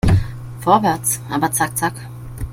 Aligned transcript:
Vorwärts, 0.61 1.21
aber 1.29 1.51
zack 1.51 1.77
zack! 1.77 1.93